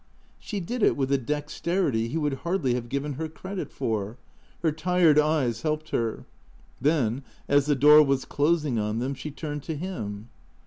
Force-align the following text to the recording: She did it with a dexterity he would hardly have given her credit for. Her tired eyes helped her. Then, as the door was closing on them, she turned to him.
She 0.39 0.59
did 0.59 0.81
it 0.81 0.97
with 0.97 1.11
a 1.11 1.17
dexterity 1.19 2.07
he 2.07 2.17
would 2.17 2.33
hardly 2.41 2.73
have 2.73 2.89
given 2.89 3.13
her 3.21 3.29
credit 3.29 3.71
for. 3.71 4.17
Her 4.63 4.71
tired 4.71 5.19
eyes 5.19 5.61
helped 5.61 5.89
her. 5.89 6.25
Then, 6.81 7.21
as 7.47 7.67
the 7.67 7.75
door 7.75 8.01
was 8.01 8.25
closing 8.25 8.79
on 8.79 8.97
them, 8.97 9.13
she 9.13 9.29
turned 9.29 9.61
to 9.61 9.75
him. 9.75 10.29